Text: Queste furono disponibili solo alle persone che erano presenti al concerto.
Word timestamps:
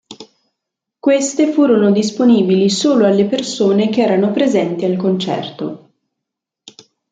Queste 0.97 1.51
furono 1.53 1.91
disponibili 1.91 2.71
solo 2.71 3.05
alle 3.05 3.27
persone 3.27 3.89
che 3.89 4.01
erano 4.01 4.31
presenti 4.31 4.83
al 4.83 4.97
concerto. 4.97 5.91